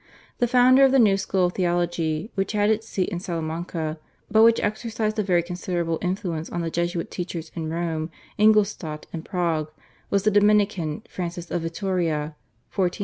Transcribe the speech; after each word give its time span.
The 0.39 0.47
founder 0.47 0.83
of 0.83 0.91
the 0.91 0.97
new 0.97 1.15
school 1.15 1.45
of 1.45 1.53
theology, 1.53 2.31
which 2.33 2.53
had 2.53 2.71
its 2.71 2.89
seat 2.89 3.09
in 3.09 3.19
Salamanca 3.19 3.99
but 4.31 4.41
which 4.41 4.59
exercised 4.59 5.19
a 5.19 5.21
very 5.21 5.43
considerable 5.43 5.99
influence 6.01 6.49
on 6.49 6.61
the 6.61 6.71
Jesuit 6.71 7.11
teachers 7.11 7.51
in 7.53 7.69
Rome, 7.69 8.09
Ingolstadt, 8.39 9.05
and 9.13 9.23
Prague, 9.23 9.69
was 10.09 10.23
the 10.23 10.31
Dominican, 10.31 11.03
Francis 11.07 11.51
of 11.51 11.61
Vittoria 11.61 12.33
(1480 12.33 12.33
1546). 12.75 12.99